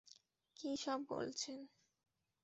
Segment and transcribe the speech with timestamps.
[0.57, 1.59] কি সব বলছেন?